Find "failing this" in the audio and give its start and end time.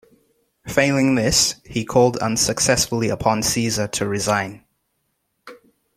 0.65-1.57